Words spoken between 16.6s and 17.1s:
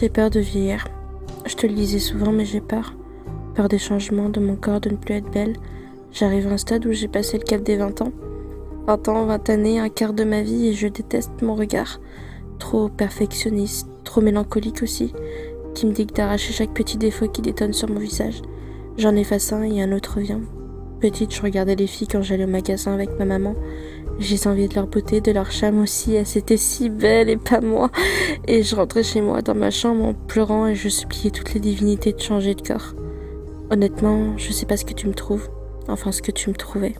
petit